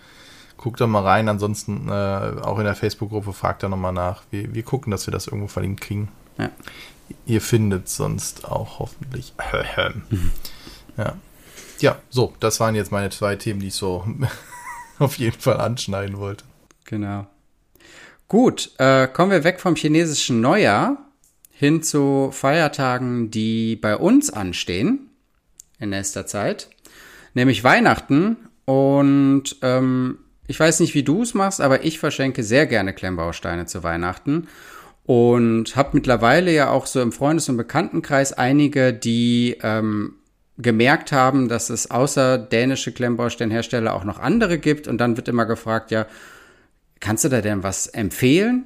[0.61, 1.31] Guckt da mal rein.
[1.31, 4.25] Ansonsten äh, auch in der Facebook-Gruppe fragt da nochmal nach.
[4.31, 6.11] Wir, wir gucken, dass wir das irgendwo verlinkt kriegen.
[6.37, 6.51] Ja.
[7.25, 9.33] Ihr findet sonst auch hoffentlich.
[10.11, 10.31] Mhm.
[10.99, 11.15] ja.
[11.79, 14.05] ja, so, das waren jetzt meine zwei Themen, die ich so
[14.99, 16.45] auf jeden Fall anschneiden wollte.
[16.85, 17.27] Genau.
[18.29, 20.99] Gut, äh, kommen wir weg vom chinesischen Neujahr
[21.53, 25.09] hin zu Feiertagen, die bei uns anstehen
[25.79, 26.69] in nächster Zeit,
[27.33, 28.37] nämlich Weihnachten.
[28.67, 30.19] Und ähm,
[30.51, 34.49] ich weiß nicht, wie du es machst, aber ich verschenke sehr gerne Klemmbausteine zu Weihnachten
[35.05, 40.17] und habe mittlerweile ja auch so im Freundes- und Bekanntenkreis einige, die ähm,
[40.59, 44.89] gemerkt haben, dass es außer dänische Klemmbausteinhersteller auch noch andere gibt.
[44.89, 46.07] Und dann wird immer gefragt, ja,
[46.99, 48.65] kannst du da denn was empfehlen?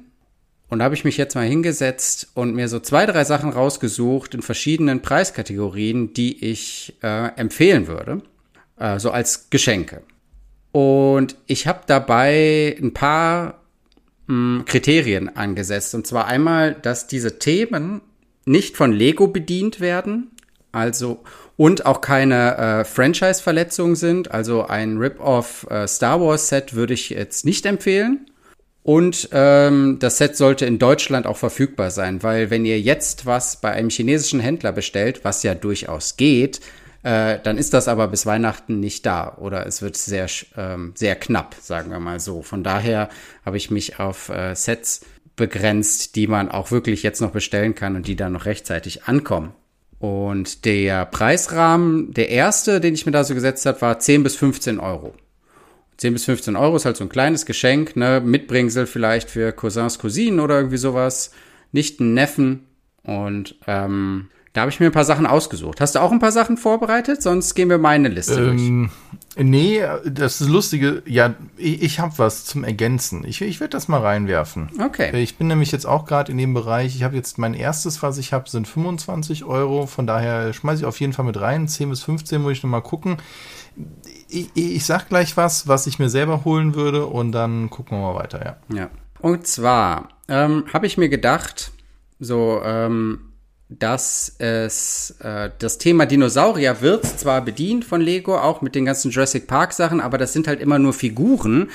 [0.67, 4.33] Und da habe ich mich jetzt mal hingesetzt und mir so zwei, drei Sachen rausgesucht
[4.33, 8.23] in verschiedenen Preiskategorien, die ich äh, empfehlen würde,
[8.79, 10.01] äh, so als Geschenke.
[10.75, 13.61] Und ich habe dabei ein paar
[14.27, 15.95] mh, hm, Kriterien angesetzt.
[15.95, 18.01] Und zwar einmal, dass diese Themen
[18.43, 20.31] nicht von Lego bedient werden,
[20.73, 21.23] also
[21.55, 24.31] und auch keine äh, Franchise-Verletzungen sind.
[24.31, 28.29] Also ein Rip-Off äh, Star Wars-Set würde ich jetzt nicht empfehlen.
[28.83, 33.61] Und ähm, das Set sollte in Deutschland auch verfügbar sein, weil wenn ihr jetzt was
[33.61, 36.59] bei einem chinesischen Händler bestellt, was ja durchaus geht,
[37.05, 41.15] äh, dann ist das aber bis Weihnachten nicht da oder es wird sehr, ähm, sehr
[41.15, 42.41] knapp, sagen wir mal so.
[42.41, 43.09] Von daher
[43.45, 47.95] habe ich mich auf äh, Sets begrenzt, die man auch wirklich jetzt noch bestellen kann
[47.95, 49.53] und die dann noch rechtzeitig ankommen.
[49.99, 54.35] Und der Preisrahmen, der erste, den ich mir da so gesetzt habe, war 10 bis
[54.35, 55.13] 15 Euro.
[55.97, 58.19] 10 bis 15 Euro ist halt so ein kleines Geschenk, ne?
[58.19, 61.29] Mitbringsel vielleicht für Cousins, Cousinen oder irgendwie sowas.
[61.71, 62.65] Nicht ein Neffen.
[63.03, 65.81] Und ähm, da habe ich mir ein paar Sachen ausgesucht.
[65.81, 67.21] Hast du auch ein paar Sachen vorbereitet?
[67.21, 68.89] Sonst gehen wir meine Liste ähm,
[69.35, 69.45] durch.
[69.45, 71.03] Nee, das ist Lustige.
[71.05, 73.25] Ja, ich, ich habe was zum Ergänzen.
[73.27, 74.69] Ich, ich werde das mal reinwerfen.
[74.81, 75.21] Okay.
[75.21, 76.95] Ich bin nämlich jetzt auch gerade in dem Bereich.
[76.95, 79.87] Ich habe jetzt mein erstes, was ich habe, sind 25 Euro.
[79.87, 81.67] Von daher schmeiße ich auf jeden Fall mit rein.
[81.67, 83.17] 10 bis 15 muss ich noch mal gucken.
[84.29, 88.13] Ich, ich sag gleich was, was ich mir selber holen würde und dann gucken wir
[88.13, 88.55] mal weiter, ja.
[88.73, 88.89] Ja.
[89.19, 91.73] Und zwar ähm, habe ich mir gedacht,
[92.21, 93.24] so, ähm,
[93.69, 99.11] dass es äh, das Thema Dinosaurier wird zwar bedient von Lego, auch mit den ganzen
[99.11, 101.69] Jurassic Park Sachen, aber das sind halt immer nur Figuren.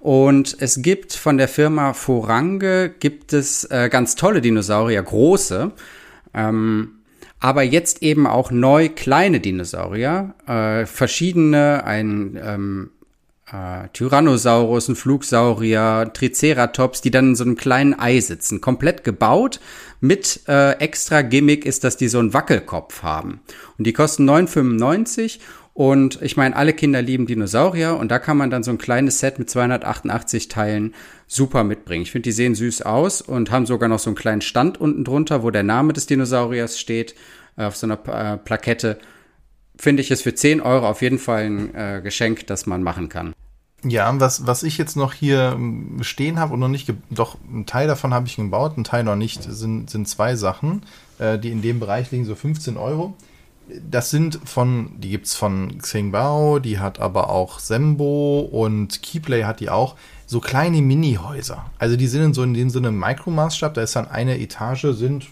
[0.00, 5.72] Und es gibt von der Firma Forange gibt es äh, ganz tolle Dinosaurier, große.
[6.34, 6.92] Ähm,
[7.40, 12.90] aber jetzt eben auch neu kleine Dinosaurier, äh, verschiedene, ein ähm,
[13.52, 19.60] äh, Tyrannosaurus, ein Flugsaurier, Triceratops, die dann in so einem kleinen Ei sitzen, komplett gebaut.
[20.00, 23.40] Mit äh, extra Gimmick ist, dass die so einen Wackelkopf haben.
[23.78, 25.38] Und die kosten 9,95
[25.74, 29.18] und ich meine, alle Kinder lieben Dinosaurier und da kann man dann so ein kleines
[29.18, 30.94] Set mit 288 Teilen
[31.26, 32.04] super mitbringen.
[32.04, 35.02] Ich finde, die sehen süß aus und haben sogar noch so einen kleinen Stand unten
[35.02, 37.16] drunter, wo der Name des Dinosauriers steht,
[37.56, 38.98] äh, auf so einer äh, Plakette
[39.78, 43.08] finde ich es für 10 Euro auf jeden Fall ein äh, Geschenk, das man machen
[43.08, 43.34] kann.
[43.84, 47.66] Ja, was, was ich jetzt noch hier ähm, stehen habe und noch nicht, doch ein
[47.66, 50.82] Teil davon habe ich gebaut, ein Teil noch nicht, sind, sind zwei Sachen,
[51.18, 53.14] äh, die in dem Bereich liegen, so 15 Euro.
[53.90, 59.44] Das sind von, die gibt es von Xingbao, die hat aber auch Sembo und Keyplay
[59.44, 61.66] hat die auch, so kleine Mini-Häuser.
[61.78, 65.24] Also die sind in so in dem Sinne Mikromaßstab, da ist dann eine Etage, sind,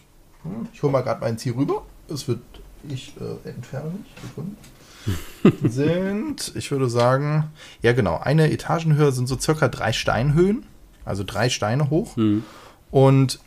[0.43, 2.41] hm, ich hole mal gerade meins hier rüber, es wird
[2.89, 4.13] ich äh, entferne mich.
[4.23, 4.57] Sekunden.
[5.69, 7.51] sind, ich würde sagen,
[7.83, 10.65] ja genau, eine Etagenhöhe sind so circa drei Steinhöhen,
[11.05, 12.17] also drei Steine hoch.
[12.17, 12.45] Mhm.
[12.91, 13.41] Und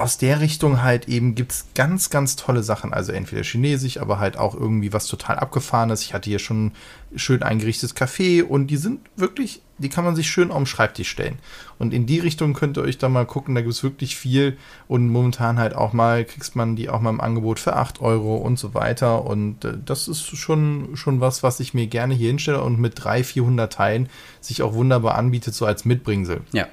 [0.00, 2.92] aus der Richtung halt eben gibt's ganz, ganz tolle Sachen.
[2.92, 6.02] Also entweder chinesisch, aber halt auch irgendwie was total abgefahrenes.
[6.02, 6.72] Ich hatte hier schon
[7.14, 11.08] schön eingerichtetes Café und die sind wirklich, die kann man sich schön auf den Schreibtisch
[11.08, 11.38] stellen.
[11.78, 14.56] Und in die Richtung könnt ihr euch da mal gucken, da gibt's wirklich viel
[14.88, 18.36] und momentan halt auch mal, kriegst man die auch mal im Angebot für 8 Euro
[18.36, 19.24] und so weiter.
[19.24, 22.94] Und äh, das ist schon, schon was, was ich mir gerne hier hinstelle und mit
[22.96, 24.08] 300, 400 Teilen
[24.40, 26.42] sich auch wunderbar anbietet, so als Mitbringsel.
[26.52, 26.66] Ja.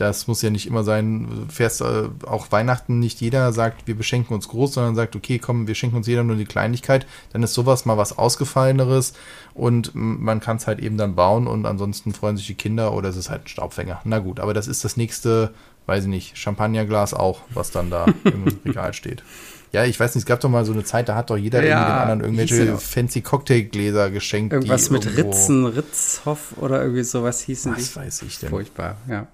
[0.00, 4.32] Das muss ja nicht immer sein, fährst äh, auch Weihnachten, nicht jeder sagt, wir beschenken
[4.32, 7.52] uns groß, sondern sagt, okay, komm, wir schenken uns jeder nur die Kleinigkeit, dann ist
[7.52, 9.12] sowas mal was Ausgefalleneres
[9.52, 13.10] und man kann es halt eben dann bauen und ansonsten freuen sich die Kinder oder
[13.10, 14.00] es ist halt ein Staubfänger.
[14.04, 15.50] Na gut, aber das ist das nächste,
[15.84, 19.22] weiß ich nicht, Champagnerglas auch, was dann da im Regal steht.
[19.72, 21.62] Ja, ich weiß nicht, es gab doch mal so eine Zeit, da hat doch jeder
[21.62, 22.76] Ja, irgendwie den anderen irgendwelche ja.
[22.78, 24.54] fancy Cocktailgläser geschenkt.
[24.54, 27.82] Irgendwas mit irgendwo- Ritzen, Ritzhoff oder irgendwie sowas hießen die.
[27.82, 28.48] Was weiß ich denn?
[28.48, 29.26] Furchtbar, ja.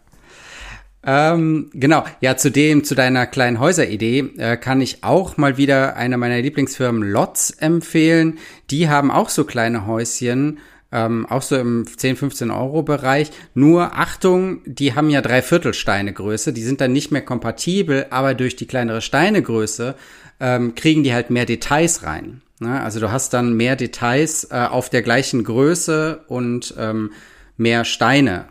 [1.09, 5.95] Ähm, genau, ja, zu dem, zu deiner kleinen Häuseridee äh, kann ich auch mal wieder
[5.95, 8.39] eine meiner Lieblingsfirmen Lotz empfehlen.
[8.71, 10.59] Die haben auch so kleine Häuschen,
[10.91, 13.31] ähm, auch so im 10, 15 Euro Bereich.
[13.55, 18.57] Nur Achtung, die haben ja Dreiviertelsteine Größe, die sind dann nicht mehr kompatibel, aber durch
[18.57, 19.95] die kleinere Steinegröße
[20.41, 22.43] ähm, kriegen die halt mehr Details rein.
[22.59, 22.81] Ne?
[22.81, 27.13] Also du hast dann mehr Details äh, auf der gleichen Größe und ähm,
[27.57, 28.47] mehr Steine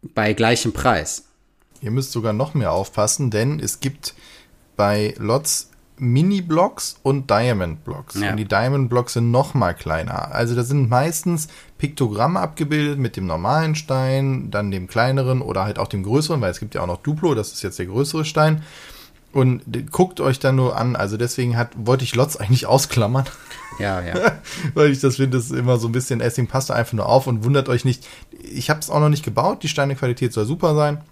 [0.00, 1.27] bei gleichem Preis.
[1.80, 4.14] Ihr müsst sogar noch mehr aufpassen, denn es gibt
[4.76, 8.20] bei Lots Mini-Blocks und Diamond-Blocks.
[8.20, 8.30] Ja.
[8.30, 10.32] Und die Diamond-Blocks sind noch mal kleiner.
[10.32, 15.78] Also da sind meistens Piktogramme abgebildet mit dem normalen Stein, dann dem kleineren oder halt
[15.78, 18.24] auch dem größeren, weil es gibt ja auch noch Duplo, das ist jetzt der größere
[18.24, 18.62] Stein.
[19.30, 19.62] Und
[19.92, 20.96] guckt euch dann nur an.
[20.96, 23.26] Also deswegen hat, wollte ich Lots eigentlich ausklammern.
[23.78, 24.14] Ja, ja.
[24.74, 27.06] weil ich das finde, das ist immer so ein bisschen, Essing passt da einfach nur
[27.06, 28.06] auf und wundert euch nicht.
[28.42, 31.02] Ich habe es auch noch nicht gebaut, die Steinequalität soll super sein.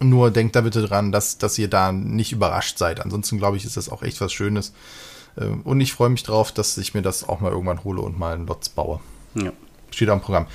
[0.00, 3.00] Nur denkt da bitte dran, dass, dass ihr da nicht überrascht seid.
[3.00, 4.72] Ansonsten glaube ich, ist das auch echt was Schönes.
[5.36, 8.18] Ähm, Und ich freue mich drauf, dass ich mir das auch mal irgendwann hole und
[8.18, 9.00] mal einen Lotz baue.
[9.34, 9.52] ja.
[9.90, 10.46] Steht am Programm.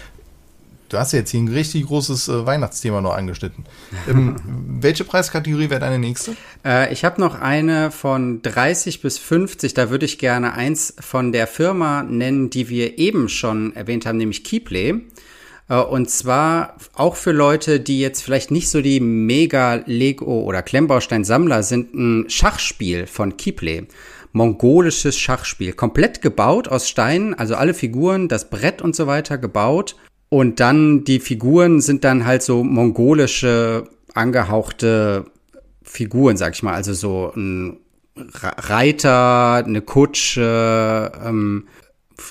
[0.90, 3.66] Du hast ja jetzt hier ein richtig großes äh, Weihnachtsthema noch angeschnitten.
[4.08, 4.36] Ähm,
[4.80, 6.36] welche Preiskategorie wäre deine nächste?
[6.64, 9.74] Äh, ich habe noch eine von 30 bis 50.
[9.74, 14.18] Da würde ich gerne eins von der Firma nennen, die wir eben schon erwähnt haben,
[14.20, 15.02] nämlich Keeplay.
[15.74, 20.62] Äh, Und zwar auch für Leute, die jetzt vielleicht nicht so die mega Lego oder
[20.62, 23.88] Klemmbaustein-Sammler sind, ein Schachspiel von Keeplay.
[24.36, 25.74] Mongolisches Schachspiel.
[25.74, 29.96] Komplett gebaut aus Steinen, also alle Figuren, das Brett und so weiter gebaut.
[30.30, 33.84] Und dann die Figuren sind dann halt so mongolische
[34.16, 35.26] angehauchte
[35.84, 36.74] Figuren, sag ich mal.
[36.74, 37.78] Also so ein
[38.18, 41.68] Re- Reiter, eine Kutsche, ähm,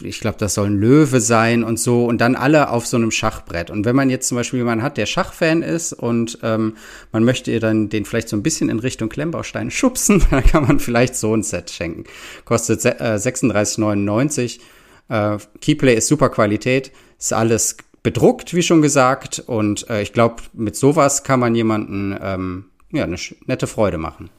[0.03, 3.11] ich glaube, das soll ein Löwe sein und so und dann alle auf so einem
[3.11, 3.71] Schachbrett.
[3.71, 6.77] Und wenn man jetzt zum Beispiel jemanden hat, der Schachfan ist und ähm,
[7.13, 10.67] man möchte ihr dann den vielleicht so ein bisschen in Richtung Klemmbaustein schubsen, dann kann
[10.67, 12.05] man vielleicht so ein Set schenken.
[12.45, 14.61] Kostet äh, 36,99.
[15.09, 19.43] Äh, Keyplay ist super Qualität, ist alles bedruckt, wie schon gesagt.
[19.47, 23.17] Und äh, ich glaube, mit sowas kann man jemanden ähm, ja, eine
[23.47, 24.31] nette Freude machen.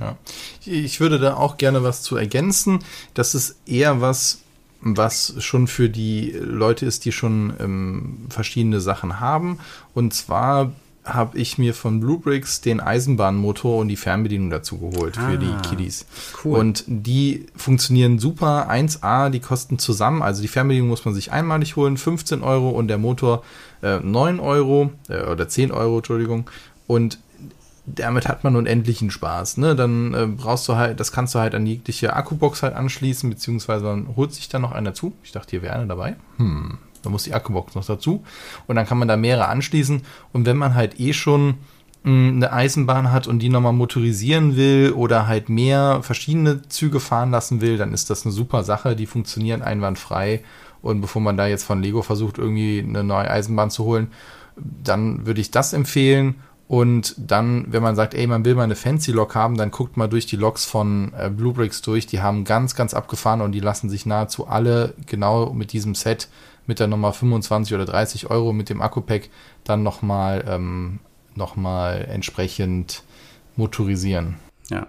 [0.00, 0.16] Ja.
[0.64, 2.80] Ich würde da auch gerne was zu ergänzen.
[3.14, 4.41] Das ist eher was,
[4.82, 9.58] was schon für die Leute ist, die schon ähm, verschiedene Sachen haben.
[9.94, 10.72] Und zwar
[11.04, 15.60] habe ich mir von Bluebricks den Eisenbahnmotor und die Fernbedienung dazu geholt für die Ah,
[15.60, 16.06] Kiddies.
[16.44, 16.56] cool.
[16.58, 18.68] Und die funktionieren super.
[18.70, 20.22] 1A, die kosten zusammen.
[20.22, 23.42] Also die Fernbedienung muss man sich einmalig holen, 15 Euro und der Motor
[23.82, 26.48] äh, 9 Euro äh, oder 10 Euro, Entschuldigung.
[26.86, 27.18] Und
[27.84, 29.56] damit hat man unendlichen Spaß.
[29.56, 29.74] Ne?
[29.74, 33.84] Dann äh, brauchst du halt, das kannst du halt an jegliche Akkubox halt anschließen, beziehungsweise
[33.84, 35.14] man holt sich dann noch einen dazu.
[35.24, 36.16] Ich dachte, hier wäre eine dabei.
[36.36, 38.24] Hm, da muss die Akkubox noch dazu.
[38.66, 40.02] Und dann kann man da mehrere anschließen.
[40.32, 41.54] Und wenn man halt eh schon
[42.04, 47.32] mh, eine Eisenbahn hat und die nochmal motorisieren will oder halt mehr verschiedene Züge fahren
[47.32, 48.94] lassen will, dann ist das eine super Sache.
[48.94, 50.44] Die funktionieren einwandfrei.
[50.82, 54.08] Und bevor man da jetzt von Lego versucht, irgendwie eine neue Eisenbahn zu holen,
[54.56, 56.36] dann würde ich das empfehlen.
[56.72, 59.98] Und dann, wenn man sagt, ey, man will mal eine Fancy Lok haben, dann guckt
[59.98, 62.06] mal durch die Loks von äh, Bluebricks durch.
[62.06, 66.30] Die haben ganz, ganz abgefahren und die lassen sich nahezu alle genau mit diesem Set
[66.66, 69.28] mit der Nummer 25 oder 30 Euro mit dem Akku-Pack
[69.64, 71.00] dann nochmal ähm,
[71.34, 73.02] noch entsprechend
[73.54, 74.36] motorisieren.
[74.70, 74.86] Ja.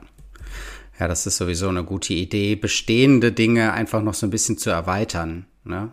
[0.97, 4.69] Ja, das ist sowieso eine gute Idee, bestehende Dinge einfach noch so ein bisschen zu
[4.69, 5.47] erweitern.
[5.65, 5.91] Ne?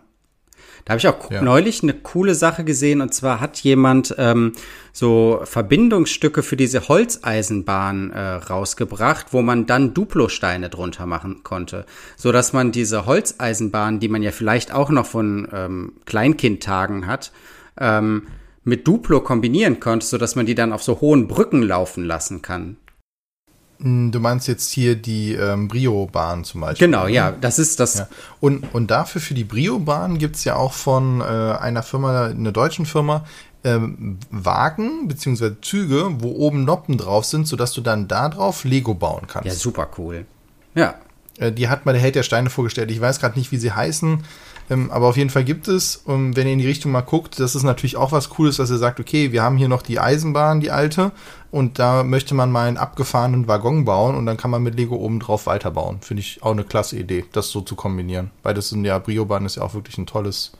[0.85, 1.41] Da habe ich auch Ja.
[1.41, 4.53] neulich eine coole Sache gesehen und zwar hat jemand ähm,
[4.93, 11.85] so Verbindungsstücke für diese Holzeisenbahn äh, rausgebracht, wo man dann Duplosteine drunter machen konnte,
[12.17, 17.31] so dass man diese Holzeisenbahn, die man ja vielleicht auch noch von ähm, Kleinkindtagen hat,
[17.79, 18.27] ähm,
[18.63, 22.41] mit Duplo kombinieren konnte, so dass man die dann auf so hohen Brücken laufen lassen
[22.41, 22.77] kann.
[23.83, 26.87] Du meinst jetzt hier die ähm, Brio-Bahn zum Beispiel?
[26.87, 27.95] Genau, ja, das ist das.
[27.95, 28.07] Ja.
[28.39, 32.51] Und, und dafür für die Brio-Bahn gibt es ja auch von äh, einer Firma, einer
[32.51, 33.25] deutschen Firma,
[33.63, 35.53] ähm, Wagen bzw.
[35.61, 39.47] Züge, wo oben Noppen drauf sind, sodass du dann da drauf Lego bauen kannst.
[39.47, 40.25] Ja, super cool.
[40.75, 40.95] Ja.
[41.39, 42.91] Äh, die hat mal der Held der Steine vorgestellt.
[42.91, 44.23] Ich weiß gerade nicht, wie sie heißen.
[44.71, 47.39] Ähm, aber auf jeden Fall gibt es, und wenn ihr in die Richtung mal guckt,
[47.39, 49.99] das ist natürlich auch was Cooles, dass ihr sagt, okay, wir haben hier noch die
[49.99, 51.11] Eisenbahn, die alte,
[51.51, 54.95] und da möchte man mal einen abgefahrenen Waggon bauen und dann kann man mit Lego
[54.95, 55.99] oben drauf weiterbauen.
[55.99, 58.31] Finde ich auch eine klasse Idee, das so zu kombinieren.
[58.43, 60.53] Weil das sind ja, Brio-Bahn ist ja auch wirklich ein tolles,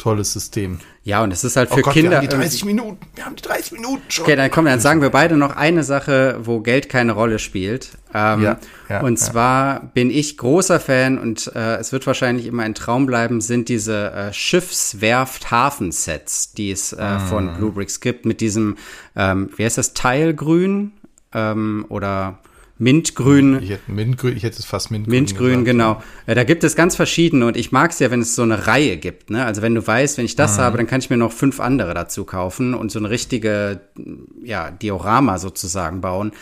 [0.00, 0.80] tolles System.
[1.04, 2.10] Ja, und es ist halt für oh Gott, Kinder.
[2.10, 4.24] Wir haben die 30 Minuten, wir haben die 30 Minuten schon.
[4.24, 7.90] Okay, dann komm, dann sagen wir beide noch eine Sache, wo Geld keine Rolle spielt.
[8.12, 8.58] Ähm, ja,
[8.88, 9.82] ja, und zwar ja.
[9.94, 14.10] bin ich großer Fan und äh, es wird wahrscheinlich immer ein Traum bleiben, sind diese
[14.12, 17.20] äh, Schiffswerft-Hafensets, die es äh, mm.
[17.20, 18.76] von Bluebricks gibt, mit diesem,
[19.14, 20.90] ähm, wie heißt das, Teilgrün
[21.32, 22.40] ähm, oder
[22.80, 23.62] Mintgrün.
[23.62, 25.14] Ich hätte, Mintgrün, ich hätte es fast Mintgrün.
[25.14, 26.02] Mintgrün, genau.
[26.26, 28.66] Ja, da gibt es ganz verschiedene und ich mag es ja, wenn es so eine
[28.66, 29.28] Reihe gibt.
[29.28, 29.44] Ne?
[29.44, 30.62] Also wenn du weißt, wenn ich das mhm.
[30.62, 33.82] habe, dann kann ich mir noch fünf andere dazu kaufen und so eine richtige
[34.42, 36.32] ja, Diorama sozusagen bauen.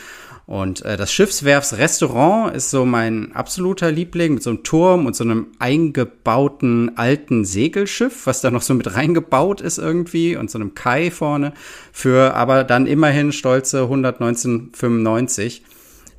[0.46, 5.24] Und äh, das Schiffswerfsrestaurant ist so mein absoluter Liebling mit so einem Turm und so
[5.24, 10.74] einem eingebauten alten Segelschiff, was da noch so mit reingebaut ist irgendwie und so einem
[10.74, 11.53] Kai vorne
[11.92, 15.62] für aber dann immerhin stolze 119,95.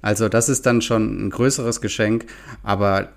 [0.02, 2.26] Also das ist dann schon ein größeres Geschenk.
[2.64, 3.10] Aber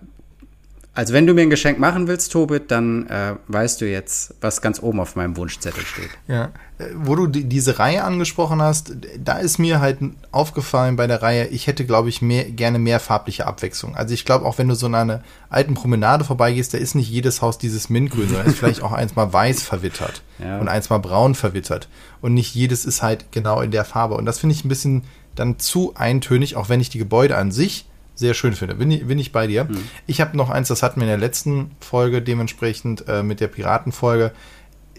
[0.94, 4.60] also wenn du mir ein Geschenk machen willst, Tobit, dann äh, weißt du jetzt, was
[4.60, 6.10] ganz oben auf meinem Wunschzettel steht.
[6.28, 9.98] Ja, äh, wo du die, diese Reihe angesprochen hast, da ist mir halt
[10.32, 13.96] aufgefallen bei der Reihe, ich hätte, glaube ich, mehr, gerne mehr farbliche Abwechslung.
[13.96, 17.10] Also ich glaube, auch wenn du so in einer alten Promenade vorbeigehst, da ist nicht
[17.10, 20.58] jedes Haus dieses Mintgrün, sondern ist vielleicht auch eins mal weiß verwittert ja.
[20.58, 21.88] und eins mal braun verwittert.
[22.20, 24.14] Und nicht jedes ist halt genau in der Farbe.
[24.14, 27.52] Und das finde ich ein bisschen dann zu eintönig, auch wenn ich die Gebäude an
[27.52, 28.74] sich sehr schön finde.
[28.74, 29.64] Bin ich, bin ich bei dir.
[29.64, 29.88] Mhm.
[30.06, 33.48] Ich habe noch eins, das hatten wir in der letzten Folge dementsprechend äh, mit der
[33.48, 34.32] Piratenfolge.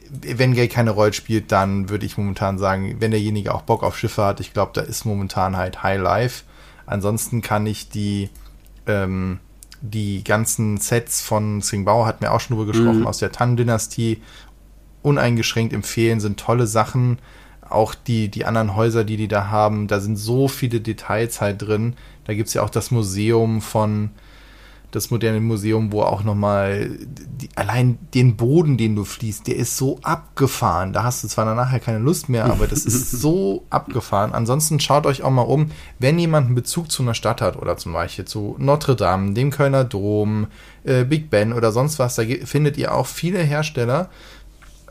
[0.10, 3.98] Wenn Geld keine Rolle spielt, dann würde ich momentan sagen, wenn derjenige auch Bock auf
[3.98, 6.44] Schiffe hat, ich glaube, da ist momentan halt High Life.
[6.86, 8.30] Ansonsten kann ich die,
[8.86, 9.40] ähm,
[9.82, 13.08] die ganzen Sets von Singbao, hat mir auch schon drüber gesprochen, mhm.
[13.08, 14.22] aus der Tan-Dynastie,
[15.02, 17.20] uneingeschränkt empfehlen, sind tolle Sachen
[17.70, 21.62] auch die, die anderen Häuser, die die da haben, da sind so viele Details halt
[21.62, 21.96] drin.
[22.26, 24.12] Da gibt es ja auch das Museum von,
[24.94, 26.92] das moderne Museum, wo auch nochmal,
[27.56, 30.94] allein den Boden, den du fließt, der ist so abgefahren.
[30.94, 34.34] Da hast du zwar nachher keine Lust mehr, aber das ist so abgefahren.
[34.34, 37.76] Ansonsten schaut euch auch mal um, wenn jemand einen Bezug zu einer Stadt hat oder
[37.78, 40.48] zum Beispiel zu Notre Dame, dem Kölner Dom,
[40.84, 44.10] äh, Big Ben oder sonst was, da findet ihr auch viele Hersteller,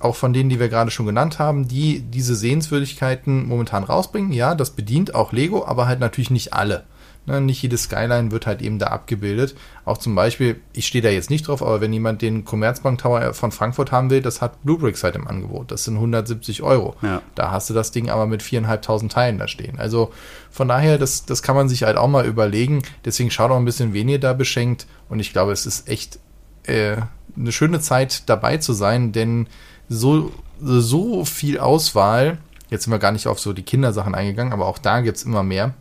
[0.04, 4.32] auch von denen, die wir gerade schon genannt haben, die diese Sehenswürdigkeiten momentan rausbringen.
[4.32, 6.84] Ja, das bedient auch Lego, aber halt natürlich nicht alle.
[7.24, 9.54] Ne, nicht jede Skyline wird halt eben da abgebildet.
[9.84, 13.32] Auch zum Beispiel, ich stehe da jetzt nicht drauf, aber wenn jemand den Commerzbank Tower
[13.32, 15.70] von Frankfurt haben will, das hat Bluebricks halt im Angebot.
[15.70, 16.96] Das sind 170 Euro.
[17.00, 17.22] Ja.
[17.36, 19.78] Da hast du das Ding aber mit 4.500 Teilen da stehen.
[19.78, 20.12] Also
[20.50, 22.82] von daher, das, das kann man sich halt auch mal überlegen.
[23.04, 24.88] Deswegen schaut auch ein bisschen, wen ihr da beschenkt.
[25.08, 26.18] Und ich glaube, es ist echt
[26.64, 26.96] äh,
[27.36, 29.46] eine schöne Zeit dabei zu sein, denn
[29.92, 32.38] so, so viel Auswahl.
[32.70, 35.24] Jetzt sind wir gar nicht auf so die Kindersachen eingegangen, aber auch da gibt es
[35.24, 35.74] immer mehr.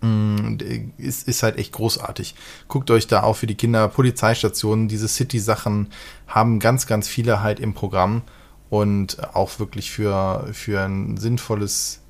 [0.00, 0.58] Mm,
[0.98, 2.34] ist, ist halt echt großartig.
[2.68, 5.88] Guckt euch da auch für die Kinder Polizeistationen, diese City-Sachen
[6.26, 8.22] haben ganz, ganz viele halt im Programm
[8.68, 12.02] und auch wirklich für, für ein sinnvolles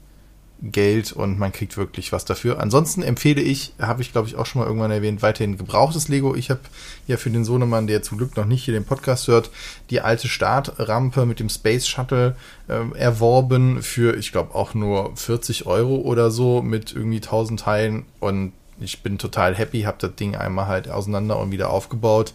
[0.63, 2.61] Geld und man kriegt wirklich was dafür.
[2.61, 6.35] Ansonsten empfehle ich, habe ich glaube ich auch schon mal irgendwann erwähnt, weiterhin gebrauchtes Lego.
[6.35, 6.61] Ich habe
[7.07, 9.51] ja für den Sohnemann, der zum Glück noch nicht hier den Podcast hört,
[9.91, 12.37] die alte Startrampe mit dem Space Shuttle
[12.69, 18.07] äh, erworben für, ich glaube auch nur 40 Euro oder so mit irgendwie 1000 Teilen
[18.21, 22.35] und ich bin total happy, habe das Ding einmal halt auseinander und wieder aufgebaut.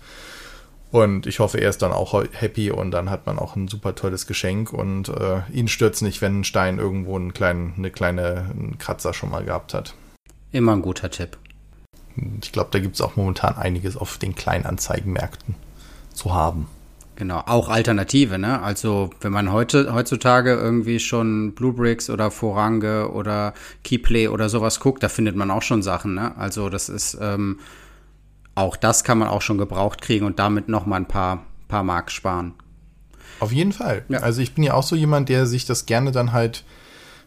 [0.91, 3.95] Und ich hoffe, er ist dann auch happy und dann hat man auch ein super
[3.95, 8.49] tolles Geschenk und äh, ihn stört nicht, wenn ein Stein irgendwo einen kleinen, eine kleine
[8.51, 9.93] einen Kratzer schon mal gehabt hat.
[10.51, 11.37] Immer ein guter Tipp.
[12.41, 15.55] Ich glaube, da gibt es auch momentan einiges auf den Kleinanzeigenmärkten
[16.13, 16.67] zu haben.
[17.15, 18.61] Genau, auch Alternative, ne?
[18.61, 25.03] Also wenn man heute heutzutage irgendwie schon Bluebricks oder Forange oder Keyplay oder sowas guckt,
[25.03, 26.35] da findet man auch schon Sachen, ne?
[26.37, 27.59] Also das ist ähm,
[28.55, 31.83] auch das kann man auch schon gebraucht kriegen und damit noch mal ein paar, paar
[31.83, 32.53] Mark sparen.
[33.39, 34.05] Auf jeden Fall.
[34.09, 34.19] Ja.
[34.19, 36.63] Also ich bin ja auch so jemand, der sich das gerne dann halt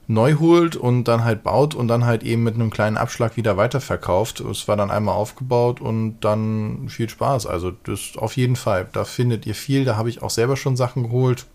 [0.06, 3.56] neu holt und dann halt baut und dann halt eben mit einem kleinen Abschlag wieder
[3.56, 4.40] weiterverkauft.
[4.40, 7.46] Es war dann einmal aufgebaut und dann viel Spaß.
[7.46, 8.88] Also das auf jeden Fall.
[8.92, 9.84] Da findet ihr viel.
[9.84, 11.46] Da habe ich auch selber schon Sachen geholt.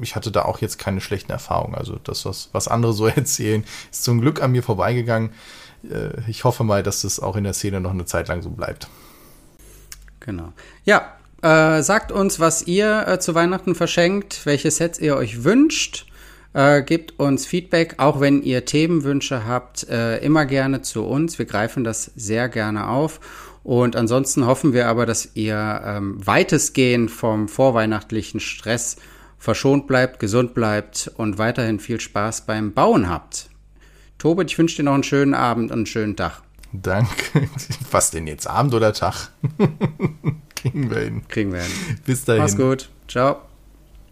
[0.00, 1.74] ich hatte da auch jetzt keine schlechten Erfahrungen.
[1.74, 5.30] Also das, was, was andere so erzählen, ist zum Glück an mir vorbeigegangen.
[5.84, 8.50] Äh, ich hoffe mal, dass das auch in der Szene noch eine Zeit lang so
[8.50, 8.88] bleibt.
[10.20, 10.52] Genau.
[10.84, 16.06] Ja, äh, sagt uns, was ihr äh, zu Weihnachten verschenkt, welche Sets ihr euch wünscht.
[16.54, 21.38] Äh, gebt uns Feedback, auch wenn ihr Themenwünsche habt, äh, immer gerne zu uns.
[21.38, 23.20] Wir greifen das sehr gerne auf.
[23.64, 28.96] Und ansonsten hoffen wir aber, dass ihr ähm, weitestgehend vom vorweihnachtlichen Stress
[29.38, 33.48] verschont bleibt, gesund bleibt und weiterhin viel Spaß beim Bauen habt.
[34.22, 36.42] Tobit, ich wünsche dir noch einen schönen Abend und einen schönen Tag.
[36.72, 37.48] Danke.
[37.90, 38.46] Was denn jetzt?
[38.46, 39.30] Abend oder Tag?
[40.54, 41.22] Kriegen wir hin.
[41.26, 41.72] Kriegen wir hin.
[42.06, 42.42] Bis dahin.
[42.42, 42.88] Mach's gut.
[43.08, 43.40] Ciao.